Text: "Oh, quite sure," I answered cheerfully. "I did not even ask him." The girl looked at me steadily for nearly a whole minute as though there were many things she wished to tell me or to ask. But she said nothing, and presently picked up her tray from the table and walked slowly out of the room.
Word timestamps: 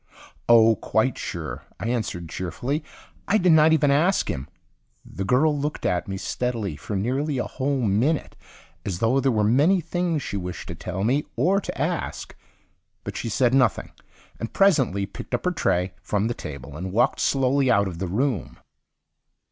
"Oh, 0.49 0.77
quite 0.77 1.15
sure," 1.19 1.61
I 1.79 1.89
answered 1.89 2.27
cheerfully. 2.27 2.83
"I 3.27 3.37
did 3.37 3.51
not 3.51 3.71
even 3.71 3.91
ask 3.91 4.31
him." 4.31 4.47
The 5.05 5.23
girl 5.23 5.55
looked 5.55 5.85
at 5.85 6.07
me 6.07 6.17
steadily 6.17 6.75
for 6.75 6.95
nearly 6.95 7.37
a 7.37 7.43
whole 7.43 7.81
minute 7.81 8.35
as 8.83 8.97
though 8.97 9.19
there 9.19 9.31
were 9.31 9.43
many 9.43 9.79
things 9.79 10.23
she 10.23 10.37
wished 10.37 10.67
to 10.69 10.73
tell 10.73 11.03
me 11.03 11.25
or 11.35 11.61
to 11.61 11.79
ask. 11.79 12.35
But 13.03 13.15
she 13.15 13.29
said 13.29 13.53
nothing, 13.53 13.91
and 14.39 14.51
presently 14.51 15.05
picked 15.05 15.35
up 15.35 15.45
her 15.45 15.51
tray 15.51 15.93
from 16.01 16.25
the 16.27 16.33
table 16.33 16.75
and 16.75 16.91
walked 16.91 17.19
slowly 17.19 17.69
out 17.69 17.87
of 17.87 17.99
the 17.99 18.07
room. 18.07 18.57